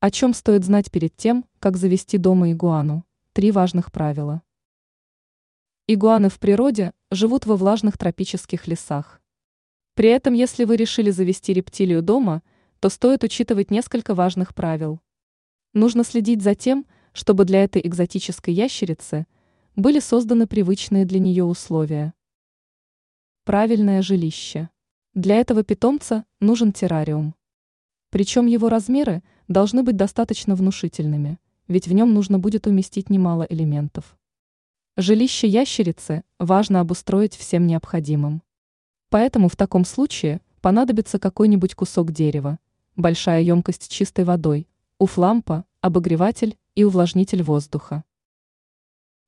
[0.00, 3.04] О чем стоит знать перед тем, как завести дома игуану?
[3.32, 4.42] Три важных правила.
[5.88, 9.20] Игуаны в природе живут во влажных тропических лесах.
[9.94, 12.44] При этом, если вы решили завести рептилию дома,
[12.78, 15.00] то стоит учитывать несколько важных правил.
[15.74, 19.26] Нужно следить за тем, чтобы для этой экзотической ящерицы
[19.74, 22.14] были созданы привычные для нее условия.
[23.42, 24.70] Правильное жилище.
[25.14, 27.34] Для этого питомца нужен террариум.
[28.10, 34.16] Причем его размеры должны быть достаточно внушительными, ведь в нем нужно будет уместить немало элементов.
[34.96, 38.42] Жилище ящерицы важно обустроить всем необходимым.
[39.10, 42.58] Поэтому в таком случае понадобится какой-нибудь кусок дерева,
[42.96, 44.68] большая емкость с чистой водой,
[44.98, 48.04] уф-лампа, обогреватель и увлажнитель воздуха.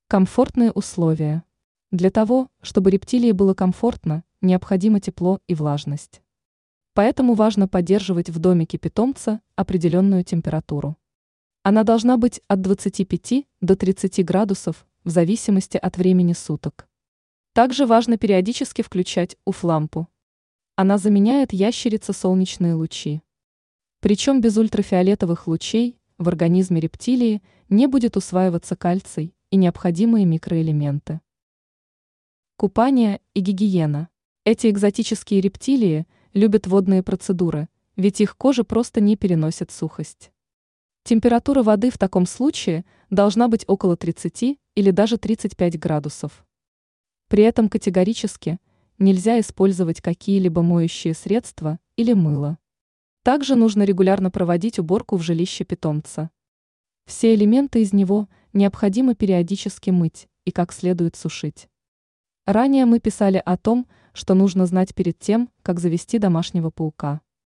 [0.07, 1.43] Комфортные условия.
[1.89, 6.21] Для того, чтобы рептилии было комфортно, необходимо тепло и влажность.
[7.01, 10.97] Поэтому важно поддерживать в домике питомца определенную температуру.
[11.63, 16.87] Она должна быть от 25 до 30 градусов в зависимости от времени суток.
[17.53, 20.09] Также важно периодически включать уф-лампу.
[20.75, 23.23] Она заменяет ящерице солнечные лучи.
[23.99, 31.19] Причем без ультрафиолетовых лучей в организме рептилии не будет усваиваться кальций и необходимые микроэлементы.
[32.57, 34.09] Купание и гигиена.
[34.45, 40.31] Эти экзотические рептилии– любят водные процедуры, ведь их кожа просто не переносит сухость.
[41.03, 46.45] Температура воды в таком случае должна быть около 30 или даже 35 градусов.
[47.27, 48.59] При этом категорически
[48.99, 52.57] нельзя использовать какие-либо моющие средства или мыло.
[53.23, 56.29] Также нужно регулярно проводить уборку в жилище питомца.
[57.05, 61.67] Все элементы из него необходимо периодически мыть и как следует сушить.
[62.45, 64.00] Ранее мы писали о том, что
[64.35, 67.21] нужно знать перед тем, как завести домашнего паука.